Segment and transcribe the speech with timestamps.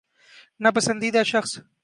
[0.59, 1.57] نا پسندیدہ شخص